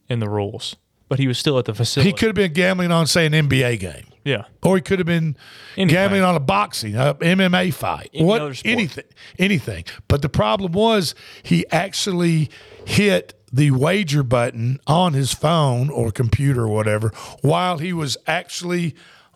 [0.08, 0.76] in the rules.
[1.08, 2.10] But he was still at the facility.
[2.10, 4.06] he could have been gambling on say an NBA game.
[4.25, 4.45] Yeah.
[4.62, 5.37] Or he could have been
[5.77, 9.05] gambling on a boxing, a MMA fight, Any what anything,
[9.39, 9.85] anything.
[10.09, 12.51] But the problem was he actually
[12.85, 17.12] hit the wager button on his phone or computer or whatever
[17.43, 18.95] while he was actually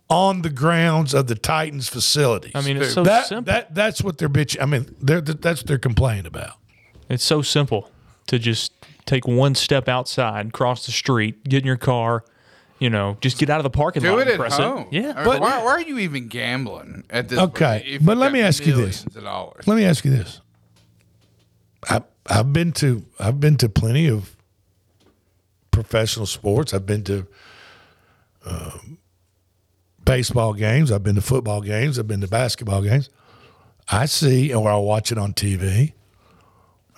[0.08, 2.52] on the grounds of the Titans facilities.
[2.54, 3.52] I mean, it's so that, simple.
[3.52, 4.62] That that's what they're bitching.
[4.62, 6.54] I mean, they're, that's what they're complaining about.
[7.08, 7.90] It's so simple
[8.28, 8.72] to just
[9.04, 12.24] take one step outside, cross the street, get in your car,
[12.78, 14.88] you know, just get out of the parking Do lot it and at press home.
[14.90, 15.02] it.
[15.02, 15.12] Yeah.
[15.16, 17.86] I mean, why, why are you even gambling at this Okay, point?
[17.86, 19.04] if but you've let me ask you this.
[19.04, 19.66] millions of dollars?
[19.66, 20.40] Let me ask you this.
[21.88, 24.36] I, I've been to I've been to plenty of
[25.70, 26.74] professional sports.
[26.74, 27.26] I've been to
[28.44, 28.98] um,
[30.04, 30.90] baseball games.
[30.92, 31.98] I've been to football games.
[31.98, 33.10] I've been to basketball games.
[33.88, 35.92] I see, or I watch it on TV.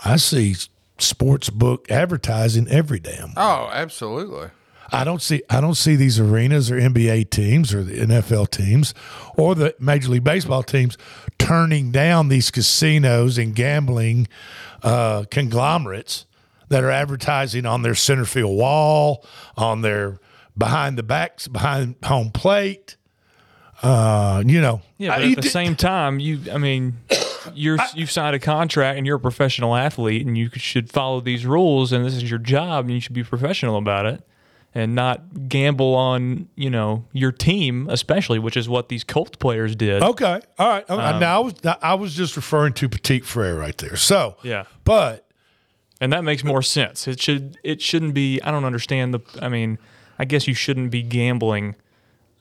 [0.04, 0.54] I see
[0.98, 3.32] sports book advertising every damn.
[3.36, 4.48] Oh, absolutely.
[4.90, 8.94] I don't see I don't see these arenas or NBA teams or the NFL teams
[9.36, 10.96] or the Major League Baseball teams
[11.38, 14.28] turning down these casinos and gambling
[14.82, 16.24] uh, conglomerates
[16.68, 19.24] that are advertising on their center field wall,
[19.56, 20.18] on their
[20.56, 22.96] behind the backs, behind home plate.
[23.82, 26.96] Uh, you know, Yeah, but I- at the same time, you I mean,
[27.54, 31.46] you're you've signed a contract and you're a professional athlete and you should follow these
[31.46, 34.22] rules and this is your job and you should be professional about it
[34.74, 39.74] and not gamble on, you know, your team especially, which is what these Colts players
[39.74, 40.02] did.
[40.02, 40.88] Okay, all right.
[40.90, 43.96] Um, now I was I was just referring to Petit Frere right there.
[43.96, 44.64] So Yeah.
[44.84, 45.24] but
[46.00, 47.08] and that makes more sense.
[47.08, 49.78] It should it shouldn't be I don't understand the I mean,
[50.18, 51.74] I guess you shouldn't be gambling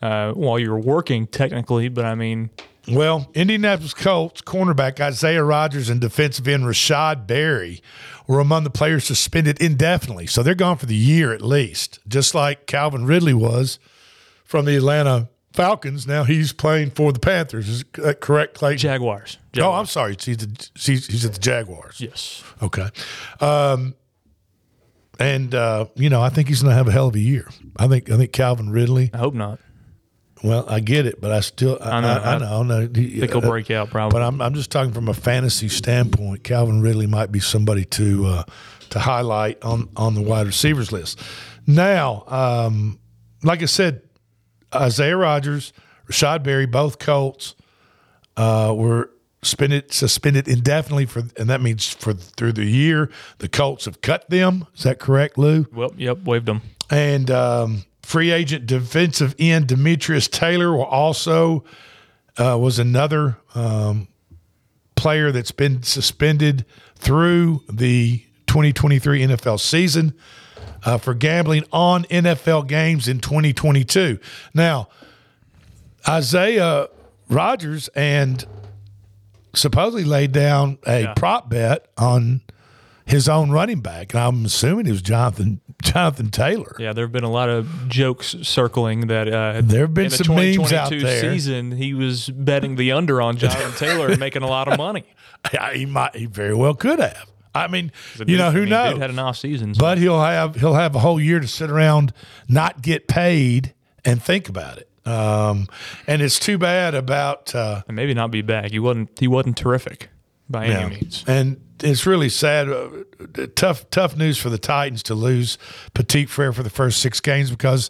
[0.01, 2.49] uh, while you're working technically, but I mean
[2.89, 7.81] Well, Indianapolis Colts cornerback Isaiah Rogers and defensive end Rashod Berry
[8.27, 10.27] were among the players suspended indefinitely.
[10.27, 13.79] So they're gone for the year at least, just like Calvin Ridley was
[14.45, 16.07] from the Atlanta Falcons.
[16.07, 17.67] Now he's playing for the Panthers.
[17.67, 18.77] Is that correct, Clayton?
[18.77, 19.37] Jaguars.
[19.59, 20.15] Oh, I'm sorry.
[20.19, 21.99] He's, the, he's, he's at the Jaguars.
[21.99, 22.43] Yes.
[22.61, 22.87] Okay.
[23.41, 23.95] Um,
[25.19, 27.49] and uh, you know, I think he's going to have a hell of a year.
[27.75, 29.09] I think I think Calvin Ridley.
[29.13, 29.59] I hope not.
[30.43, 32.63] Well, I get it, but I still I, I know, I, I I know.
[32.63, 34.17] no, he- think he'll uh, break out probably.
[34.19, 36.43] But I'm I'm just talking from a fantasy standpoint.
[36.43, 38.43] Calvin Ridley might be somebody to uh,
[38.91, 41.19] to highlight on on the wide receivers list.
[41.65, 42.99] Now, um,
[43.43, 44.01] like I said,
[44.73, 45.73] Isaiah Rogers,
[46.07, 47.55] Rashod Berry, both Colts
[48.37, 49.09] uh, were
[49.43, 53.09] suspended suspended indefinitely for, and that means for through the year.
[53.39, 54.67] The Colts have cut them.
[54.75, 55.65] Is that correct, Lou?
[55.73, 56.61] Well, yep, waved them.
[56.89, 61.65] And um, free agent defensive end Demetrius Taylor will also
[62.37, 64.07] uh, was another um,
[64.95, 70.13] player that's been suspended through the 2023 NFL season
[70.85, 74.19] uh, for gambling on NFL games in 2022.
[74.53, 74.87] Now,
[76.07, 76.87] Isaiah
[77.29, 78.45] Rogers and
[79.53, 81.13] supposedly laid down a Yeah.
[81.13, 82.39] prop bet on
[83.07, 86.75] his own running back, and I'm assuming it was Jonathan Jonathan Taylor.
[86.77, 90.11] Yeah, there have been a lot of jokes circling that uh, There have been in
[90.11, 91.21] the some memes out there.
[91.21, 95.03] season he was betting the under on Jonathan Taylor and making a lot of money.
[95.53, 97.25] Yeah, he might, he very well could have.
[97.53, 98.93] I mean, The you know, who I mean, knows?
[98.93, 99.73] Dude had an off season.
[99.77, 102.11] But he'll have he'll have a whole year to sit around,
[102.49, 104.89] not get paid, and think about it.
[105.07, 105.67] Um,
[106.07, 108.71] and it's too bad about uh, and maybe not be back.
[108.71, 110.09] He wasn't he wasn't terrific
[110.49, 110.79] by Yeah.
[110.79, 111.23] any means.
[111.27, 112.69] And it's really sad.
[112.69, 112.87] Uh,
[113.55, 115.57] tough, tough news for the Titans to lose
[115.93, 117.89] Petit Frere for the first six games because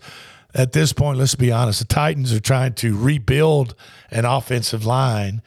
[0.54, 3.76] at this point, let's be honest, the Titans are trying to rebuild
[4.12, 5.42] an offensive line,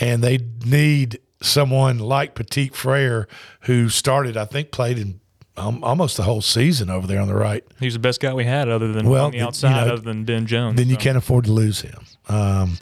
[0.00, 3.26] and they need someone like Petit Frere
[3.62, 5.20] who started, I think, played in
[5.56, 7.62] um, almost the whole season over there on the right.
[7.78, 9.92] He was the best guy we had, other than Well, on the you outside, know,
[9.92, 10.76] other than Ben Jones.
[10.78, 11.98] Then you can't afford to lose him.
[12.28, 12.78] Um,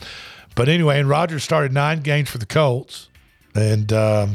[0.55, 3.09] but anyway, and Rogers started nine games for the Colts,
[3.55, 4.35] and um,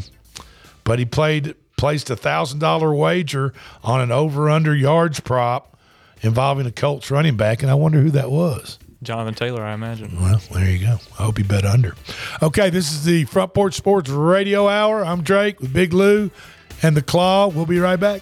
[0.83, 3.53] but he played placed a thousand dollar wager
[3.83, 5.77] on an over under yards prop
[6.21, 8.79] involving a Colts running back, and I wonder who that was.
[9.03, 10.19] Jonathan Taylor, I imagine.
[10.19, 10.97] Well, there you go.
[11.19, 11.95] I hope he bet under.
[12.41, 15.05] Okay, this is the Front Porch Sports Radio Hour.
[15.05, 16.31] I'm Drake with Big Lou
[16.81, 17.47] and the Claw.
[17.47, 18.21] We'll be right back.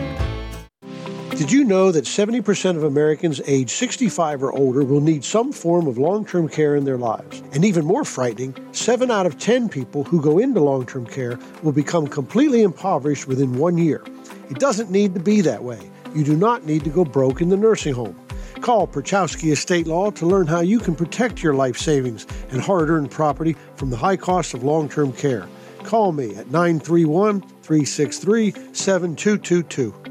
[1.41, 5.87] Did you know that 70% of Americans age 65 or older will need some form
[5.87, 7.41] of long term care in their lives?
[7.51, 11.39] And even more frightening, 7 out of 10 people who go into long term care
[11.63, 14.03] will become completely impoverished within one year.
[14.51, 15.79] It doesn't need to be that way.
[16.13, 18.15] You do not need to go broke in the nursing home.
[18.61, 22.91] Call Perchowski Estate Law to learn how you can protect your life savings and hard
[22.91, 25.47] earned property from the high cost of long term care.
[25.85, 30.10] Call me at 931 363 7222.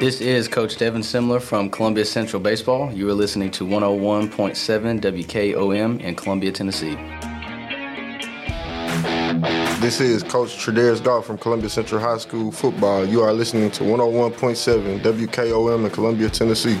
[0.00, 2.90] This is Coach Devin Simler from Columbia Central Baseball.
[2.90, 6.94] You are listening to 101.7 WKOM in Columbia, Tennessee.
[9.82, 13.04] This is Coach Tredaris Goff from Columbia Central High School football.
[13.04, 16.80] You are listening to 101.7 WKOM in Columbia, Tennessee.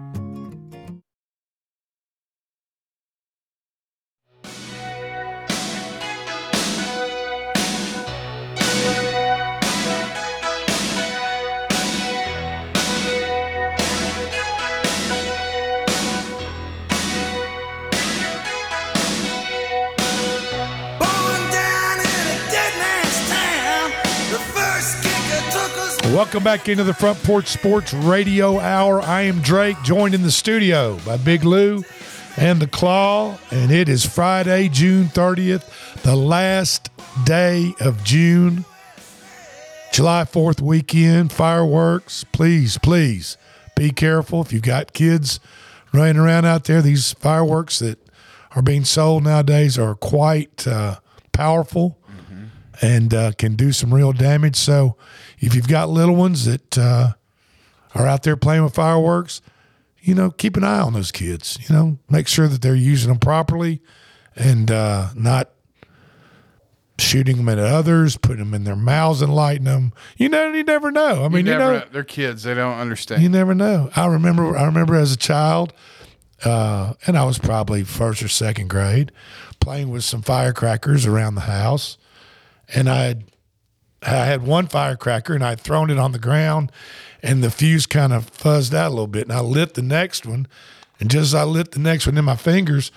[26.31, 29.01] Welcome back into the Front Porch Sports Radio Hour.
[29.01, 31.83] I am Drake, joined in the studio by Big Lou
[32.37, 35.65] and the Claw, and it is Friday, June 30th,
[36.03, 36.89] the last
[37.25, 38.63] day of June.
[39.91, 42.23] July 4th weekend, fireworks.
[42.31, 43.35] Please, please
[43.75, 45.41] be careful if you've got kids
[45.91, 46.81] running around out there.
[46.81, 47.99] These fireworks that
[48.55, 51.01] are being sold nowadays are quite uh,
[51.33, 51.97] powerful
[52.81, 54.55] and uh, can do some real damage.
[54.55, 54.95] So
[55.41, 57.13] if you've got little ones that uh,
[57.95, 59.41] are out there playing with fireworks,
[59.99, 61.57] you know, keep an eye on those kids.
[61.67, 63.81] You know, make sure that they're using them properly
[64.35, 65.51] and uh, not
[66.99, 69.93] shooting them at others, putting them in their mouths and lighting them.
[70.15, 71.25] You know, you never know.
[71.25, 73.23] I mean, you, never, know, they're kids; they don't understand.
[73.23, 73.89] you never know.
[73.95, 74.55] I remember.
[74.55, 75.73] I remember as a child,
[76.45, 79.11] uh, and I was probably first or second grade,
[79.59, 81.97] playing with some firecrackers around the house,
[82.73, 83.23] and I had
[84.03, 86.71] I had one firecracker and I'd thrown it on the ground,
[87.21, 90.25] and the fuse kind of fuzzed out a little bit, and I lit the next
[90.25, 90.47] one,
[90.99, 92.91] and just as I lit the next one in my fingers,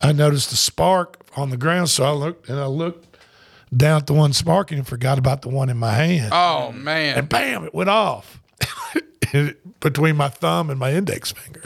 [0.00, 1.88] I noticed the spark on the ground.
[1.90, 3.16] So I looked and I looked
[3.74, 6.30] down at the one sparking and forgot about the one in my hand.
[6.32, 7.16] Oh man!
[7.18, 8.40] And bam, it went off
[9.80, 11.62] between my thumb and my index finger,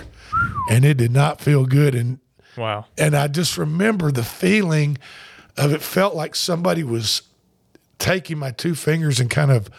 [0.71, 1.95] and it did not feel good.
[1.95, 2.19] And
[2.57, 2.87] Wow.
[2.97, 4.99] and I just remember the feeling
[5.57, 7.23] of it felt like somebody was
[7.99, 9.71] taking my two fingers and kind of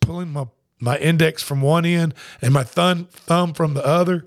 [0.00, 0.46] pulling my,
[0.80, 4.24] my index from one end and my thumb thumb from the other.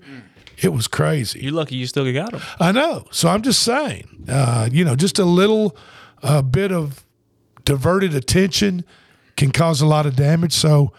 [0.58, 1.40] It was crazy.
[1.40, 2.40] You're lucky you still got them.
[2.60, 3.06] I know.
[3.10, 5.76] So I'm just saying, uh, you know, just a little
[6.22, 7.04] uh, bit of
[7.64, 8.84] diverted attention
[9.36, 10.52] can cause a lot of damage.
[10.52, 10.92] So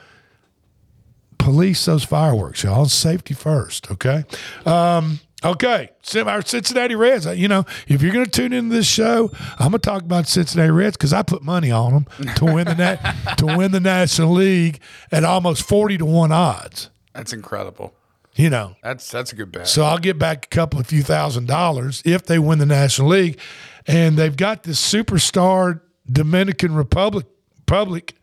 [1.38, 2.86] police those fireworks, y'all.
[2.86, 4.24] Safety first, okay?
[4.66, 5.89] Um, okay,
[6.26, 7.28] our Cincinnati Reds.
[7.28, 10.02] uh, You know, if you're going to tune into this show, I'm going to talk
[10.04, 13.72] about Cincinnati Reds because I put money on them to win the na- to win
[13.72, 14.80] the National League
[15.12, 16.89] at almost forty to one odds.
[17.14, 17.94] That's incredible.
[18.36, 19.68] You know, That's that's a good bet.
[19.68, 23.10] so I'll get back a couple of few thousand dollars if they win the National
[23.10, 23.39] League.
[23.86, 25.82] And they've got this superstar
[26.12, 27.28] Dominican Republic
[27.68, 28.16] public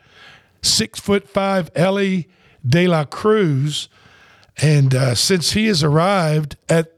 [0.62, 2.28] six foot five Elly
[2.66, 3.88] De La Cruz.
[4.56, 6.92] And uh, since he has arrived at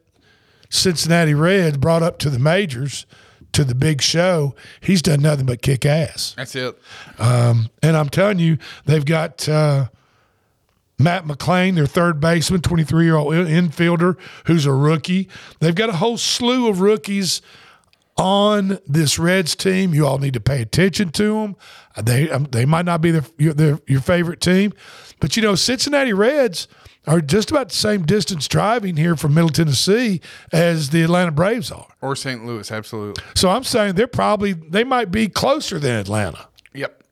[0.73, 3.05] Cincinnati Reds, brought up to the majors,
[3.53, 6.33] to the big show, he's done nothing but kick ass.
[6.35, 6.79] That's it.
[7.18, 8.57] Um, and I'm telling you,
[8.87, 9.89] they've got uh,
[10.99, 14.16] Matt McLain, their third baseman, 23 year old infielder
[14.47, 15.29] who's a rookie.
[15.61, 17.43] They've got a whole slew of rookies
[18.16, 19.93] on this Reds team.
[19.93, 21.57] You all need to pay attention to them.
[22.03, 24.73] They um, they might not be their, your, their, your favorite team,
[25.20, 26.66] but you know Cincinnati Reds
[27.07, 30.20] are just about the same distance driving here from Middle Tennessee
[30.53, 31.88] as the Atlanta Braves are.
[32.00, 32.44] Or St.
[32.44, 33.22] Louis, absolutely.
[33.34, 36.46] So I'm saying they're probably they might be closer than Atlanta.
[36.74, 37.03] Yep.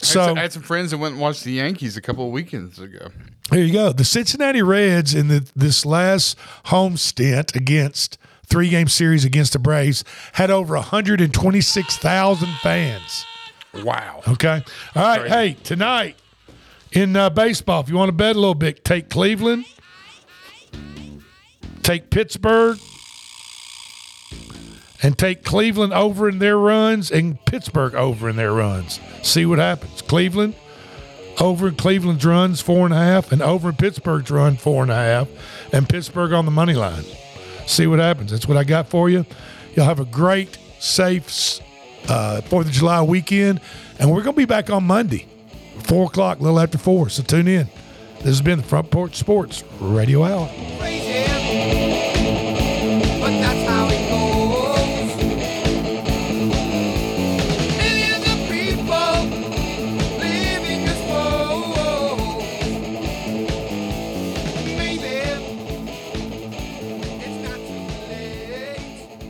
[0.00, 2.00] So- I had, some, I had some friends that went and watched the Yankees a
[2.00, 3.08] couple of weekends ago.
[3.50, 3.92] There you go.
[3.92, 9.58] The Cincinnati Reds in the, this last home stint against three game series against the
[9.58, 10.04] Braves
[10.34, 13.26] had over 126,000 fans.
[13.74, 14.22] Wow.
[14.28, 14.62] Okay.
[14.94, 15.28] All right.
[15.28, 16.16] Hey, tonight
[16.92, 19.64] in uh, baseball, if you want to bet a little bit, take Cleveland,
[21.82, 22.78] take Pittsburgh,
[25.02, 29.00] and take Cleveland over in their runs and Pittsburgh over in their runs.
[29.22, 30.00] See what happens.
[30.02, 30.54] Cleveland
[31.40, 34.92] over in Cleveland's runs four and a half, and over in Pittsburgh's run four and
[34.92, 35.28] a half,
[35.72, 37.04] and Pittsburgh on the money line.
[37.66, 38.30] See what happens.
[38.30, 39.24] That's what I got for you.
[39.74, 41.60] You'll have a great, safe
[42.08, 43.60] uh, Fourth of July weekend,
[43.98, 45.26] and we're going to be back on Monday,
[45.86, 47.08] 4 o'clock, a little after 4.
[47.08, 47.68] So tune in.
[48.16, 50.48] This has been the Front Porch Sports Radio Hour.